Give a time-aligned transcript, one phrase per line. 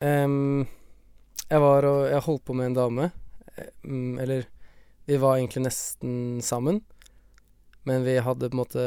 [0.00, 0.64] Em,
[1.50, 3.10] jeg var og Jeg holdt på med en dame.
[3.84, 4.46] Mm, eller
[5.04, 6.80] vi var egentlig nesten sammen,
[7.84, 8.84] men vi hadde på en måte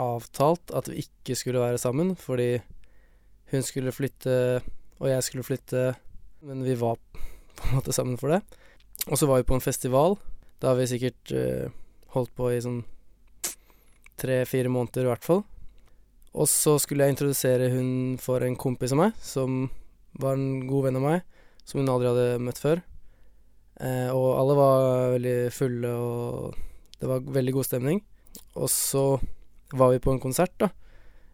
[0.00, 2.62] avtalt at vi ikke skulle være sammen, fordi
[3.52, 4.62] hun skulle flytte,
[5.02, 5.94] og jeg skulle flytte,
[6.46, 6.96] men vi var
[7.56, 8.40] på en måte sammen for det.
[9.10, 10.16] Og så var vi på en festival.
[10.62, 11.68] Da har vi sikkert uh,
[12.14, 12.84] holdt på i sånn
[14.22, 15.42] tre-fire måneder i hvert fall.
[16.32, 19.66] Og så skulle jeg introdusere hun for en kompis av meg, som
[20.20, 21.22] var en god venn av meg,
[21.64, 22.82] som hun aldri hadde møtt før.
[23.80, 28.02] Eh, og alle var veldig fulle, og det var veldig god stemning.
[28.60, 29.04] Og så
[29.72, 30.68] var vi på en konsert, da,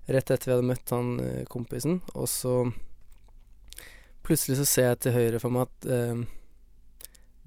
[0.09, 2.61] rett etter vi hadde møtt han eh, kompisen, og så
[4.29, 6.19] Plutselig så ser jeg til høyre for meg at eh,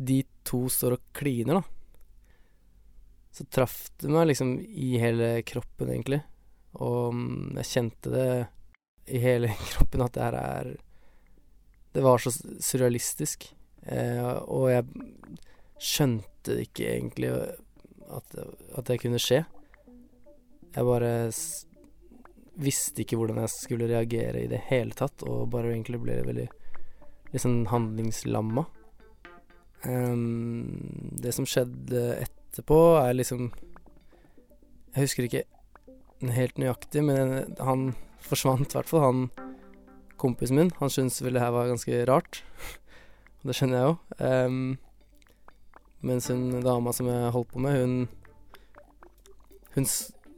[0.01, 0.15] de
[0.49, 1.61] to står og kliner, da.
[3.37, 6.23] Så traff det meg liksom i hele kroppen, egentlig.
[6.81, 8.25] Og mm, jeg kjente det
[9.13, 10.71] i hele kroppen at det her er
[11.91, 12.31] Det var så
[12.63, 13.49] surrealistisk.
[13.83, 14.85] Eh, og jeg
[15.81, 17.31] skjønte ikke egentlig
[18.11, 18.37] at,
[18.77, 19.43] at det kunne skje.
[20.71, 21.11] Jeg bare
[22.61, 26.47] visste ikke hvordan jeg skulle reagere i det hele tatt, og bare egentlig ble veldig
[27.41, 28.65] sånn handlingslamma.
[29.81, 33.47] Um, det som skjedde etterpå, er liksom
[34.93, 35.45] Jeg husker ikke
[36.35, 39.50] helt nøyaktig, men han forsvant i hvert fall, han
[40.21, 40.71] kompisen min.
[40.79, 42.43] Han syntes vel det her var ganske rart.
[43.41, 43.93] Det skjønner jeg jo.
[44.21, 44.77] Um,
[46.05, 47.95] mens hun dama som jeg holdt på med, hun
[49.71, 49.87] Hun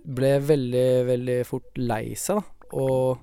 [0.06, 3.18] ble veldig, veldig fort lei seg, da, og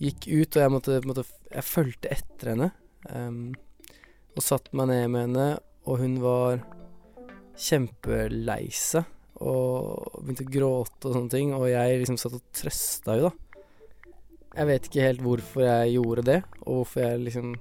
[0.00, 2.70] gikk ut, og jeg måtte, måtte Jeg fulgte etter henne.
[3.08, 3.54] Um,
[4.36, 5.46] og satte meg ned med henne,
[5.88, 6.60] og hun var
[7.58, 9.08] kjempelei seg.
[9.40, 13.49] Og begynte å gråte og sånne ting, og jeg liksom satt og trøsta henne, da.
[14.50, 17.52] Jeg vet ikke helt hvorfor jeg gjorde det, og hvorfor jeg liksom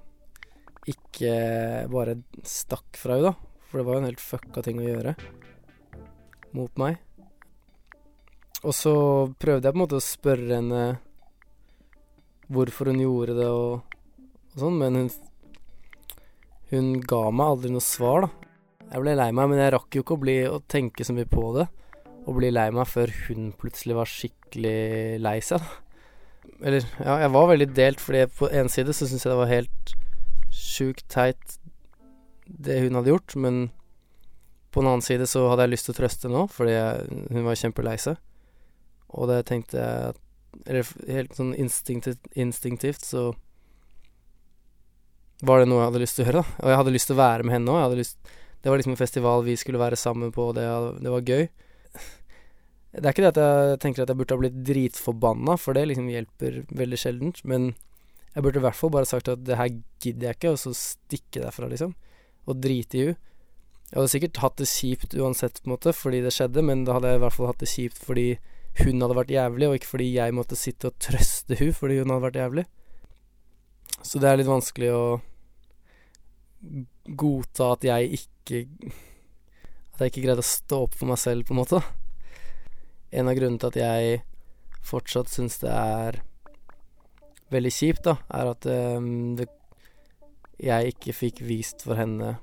[0.89, 1.33] ikke
[1.91, 3.61] bare stakk fra henne, da.
[3.69, 5.13] For det var jo en helt fucka ting å gjøre
[6.57, 6.97] mot meg.
[8.65, 8.93] Og så
[9.39, 10.83] prøvde jeg på en måte å spørre henne
[12.49, 13.99] hvorfor hun gjorde det og,
[14.49, 15.11] og sånn, men hun
[16.69, 18.47] hun ga meg aldri noe svar, da.
[18.89, 21.29] Jeg ble lei meg, men jeg rakk jo ikke å bli å tenke så mye
[21.29, 21.65] på det.
[22.29, 25.88] Og bli lei meg før hun plutselig var skikkelig lei seg, da.
[26.59, 29.51] Eller, ja, jeg var veldig delt, fordi på en side så syns jeg det var
[29.51, 29.93] helt
[30.53, 31.59] sjukt teit
[32.49, 33.59] det hun hadde gjort, men
[34.73, 37.19] på en annen side så hadde jeg lyst til å trøste henne òg, fordi jeg,
[37.33, 38.17] hun var kjempelei seg.
[39.17, 40.17] Og det tenkte jeg
[40.65, 43.27] Eller helt sånn instinktivt, instinktivt så
[45.45, 46.55] var det noe jeg hadde lyst til å gjøre, da.
[46.63, 47.93] Og jeg hadde lyst til å være med henne òg.
[48.59, 50.65] Det var liksom en festival vi skulle være sammen på, og det,
[51.05, 51.45] det var gøy.
[52.89, 55.85] Det er ikke det at jeg tenker at jeg burde ha blitt dritforbanna, for det
[55.91, 57.73] liksom hjelper veldig sjeldent, men
[58.33, 59.69] jeg burde i hvert fall bare sagt at det her
[60.01, 61.93] gidder jeg ikke, og så stikke derfra, liksom.
[62.49, 63.19] Og drite i henne.
[63.89, 66.97] Jeg hadde sikkert hatt det kjipt uansett, på en måte, fordi det skjedde, men da
[66.97, 68.27] hadde jeg i hvert fall hatt det kjipt fordi
[68.83, 72.13] hun hadde vært jævlig, og ikke fordi jeg måtte sitte og trøste hun fordi hun
[72.13, 72.65] hadde vært jævlig.
[74.05, 75.03] Så det er litt vanskelig å
[77.19, 78.59] godta at jeg ikke
[79.93, 81.81] At jeg ikke greide å stå opp for meg selv, på en måte.
[83.11, 84.19] En av grunnene til at jeg
[84.85, 86.19] fortsatt syns det er
[87.53, 89.47] veldig kjipt, da, er at um, det,
[90.61, 92.35] jeg ikke fikk vist for henne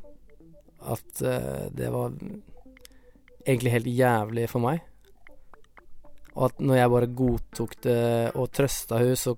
[0.86, 2.14] at uh, det var
[3.46, 4.82] egentlig helt jævlig for meg.
[6.36, 8.00] Og at når jeg bare godtok det
[8.34, 9.36] og trøsta henne, så,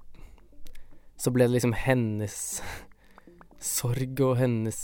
[1.20, 2.38] så ble det liksom hennes
[3.76, 4.80] sorg og hennes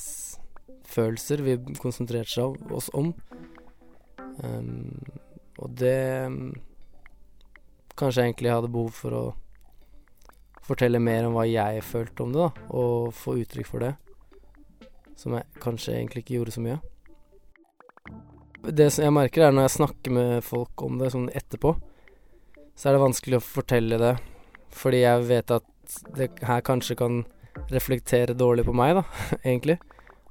[0.95, 2.45] følelser vi konsentrerte
[2.75, 3.15] oss om.
[4.45, 5.01] Um,
[5.59, 6.55] og det um,
[7.95, 9.25] Kanskje jeg egentlig hadde behov for å
[10.67, 13.93] fortelle mer om hva jeg følte om det, da, og få uttrykk for det.
[15.15, 16.81] Som jeg kanskje egentlig ikke gjorde så mye.
[18.65, 21.77] Det som jeg merker, er når jeg snakker med folk om det sånn etterpå,
[22.75, 24.15] så er det vanskelig å fortelle det,
[24.75, 27.23] fordi jeg vet at det her kanskje kan
[27.71, 29.05] reflektere dårlig på meg, da,
[29.45, 29.79] egentlig.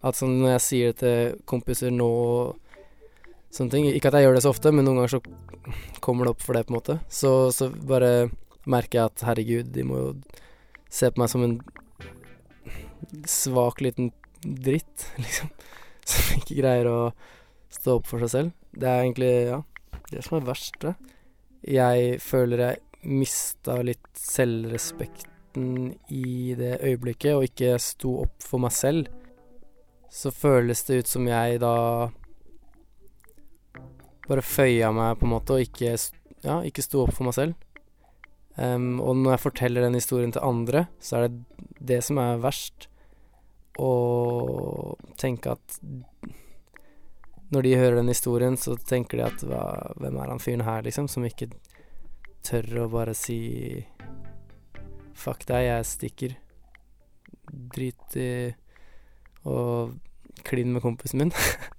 [0.03, 2.11] At sånn når jeg sier det til kompiser nå
[3.53, 5.21] sånne ting Ikke at jeg gjør det så ofte, men noen ganger så
[6.03, 6.97] kommer det opp for det, på en måte.
[7.11, 8.31] Så, så bare
[8.69, 10.09] merker jeg at herregud, de må jo
[10.93, 11.57] se på meg som en
[13.29, 14.11] svak liten
[14.43, 15.51] dritt, liksom.
[16.03, 16.99] Som ikke greier å
[17.73, 18.55] stå opp for seg selv.
[18.75, 19.61] Det er egentlig, ja,
[20.09, 20.95] det som er verst, det.
[21.63, 28.73] Jeg føler jeg mista litt selvrespekten i det øyeblikket, og ikke sto opp for meg
[28.75, 29.07] selv.
[30.13, 31.75] Så føles det ut som jeg da
[34.27, 35.95] bare føya meg, på en måte, og ikke,
[36.45, 37.69] ja, ikke sto opp for meg selv.
[38.55, 42.41] Um, og når jeg forteller den historien til andre, så er det det som er
[42.43, 42.87] verst.
[43.81, 43.89] Å
[45.17, 45.79] tenke at
[47.53, 49.63] når de hører den historien, så tenker de at hva,
[49.97, 51.49] hvem er han fyren her, liksom, som ikke
[52.45, 53.83] tør å bare si
[55.17, 56.35] fuck deg, jeg stikker.
[57.73, 58.29] Drit i
[59.49, 59.57] å
[60.45, 61.33] kline med kompisen min.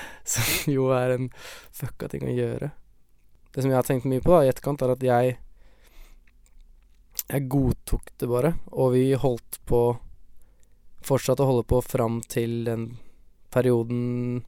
[0.32, 1.30] som jo er en
[1.74, 2.70] fucka ting å gjøre.
[3.52, 5.36] Det som jeg har tenkt mye på da, i etterkant, er at jeg
[7.26, 9.96] Jeg godtok det bare, og vi holdt på
[11.06, 12.84] Fortsatte å holde på fram til den
[13.54, 14.44] perioden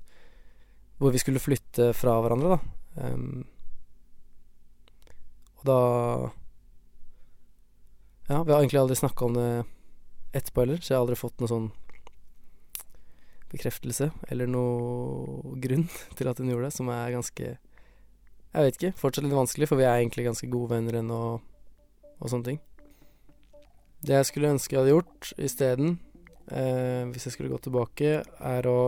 [0.98, 2.58] hvor vi skulle flytte fra hverandre, da.
[2.98, 3.46] Um,
[5.58, 5.80] og da
[8.28, 9.50] Ja, vi har egentlig aldri snakka om det
[10.36, 11.70] etterpå heller, så jeg har aldri fått noe sånn
[13.52, 15.86] bekreftelse eller noe grunn
[16.18, 17.56] til at hun gjorde det, som er ganske
[18.48, 18.94] Jeg vet ikke.
[18.96, 22.60] Fortsatt litt vanskelig, for vi er egentlig ganske gode venner ennå og, sånne ting.
[24.02, 25.98] Det jeg skulle ønske jeg hadde gjort isteden,
[26.48, 28.78] eh, hvis jeg skulle gå tilbake, er å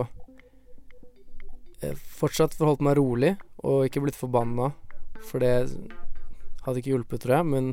[1.81, 4.71] eh, fortsatt forholdt meg rolig og ikke blitt forbanna,
[5.21, 5.53] for det
[6.65, 7.71] hadde ikke hjulpet, tror jeg, men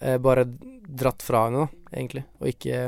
[0.00, 2.82] eh, bare dratt fra henne, da, egentlig, og ikke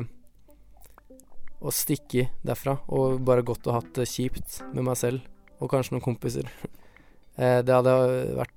[1.59, 5.25] å stikke derfra, og bare gått og hatt det kjipt med meg selv,
[5.59, 6.51] og kanskje noen kompiser.
[7.41, 7.95] eh, det hadde
[8.39, 8.55] vært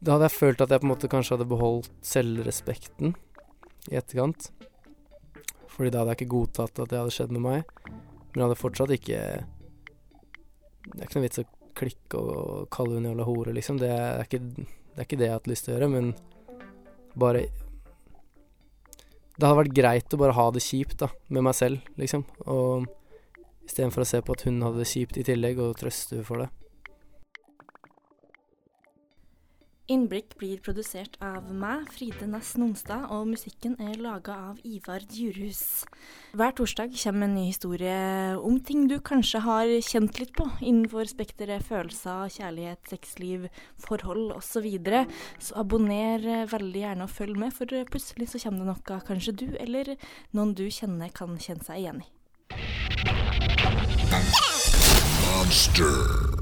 [0.00, 3.14] Da hadde jeg følt at jeg på en måte kanskje hadde beholdt selvrespekten
[3.92, 4.48] i etterkant.
[5.70, 7.76] Fordi da hadde jeg ikke godtatt at det hadde skjedd med meg.
[7.86, 9.20] Men jeg hadde fortsatt ikke
[10.86, 11.46] Det er ikke noe vits å
[11.76, 13.78] klikke og kalle henne jævla hore, liksom.
[13.82, 16.12] Det er, ikke, det er ikke det jeg har hatt lyst til å gjøre, men
[17.20, 17.46] bare
[19.36, 22.24] det hadde vært greit å bare ha det kjipt da, med meg selv, liksom.
[22.48, 22.86] Og
[23.66, 26.50] istedenfor å se på at hun hadde det kjipt i tillegg, og trøste for det.
[29.86, 35.84] Innblikk blir produsert av meg, Fride Næss Nonstad, og musikken er laga av Ivar Djurhus.
[36.34, 41.06] Hver torsdag kommer en ny historie om ting du kanskje har kjent litt på innenfor
[41.06, 43.46] spekteret følelser, kjærlighet, sexliv,
[43.86, 44.56] forhold osv.
[44.56, 45.04] Så, videre.
[45.38, 49.46] så abonner veldig gjerne og følg med, for plutselig så kommer det noe kanskje du
[49.60, 49.92] eller
[50.34, 52.08] noen du kjenner kan kjenne seg igjen i.
[55.28, 56.35] Monster.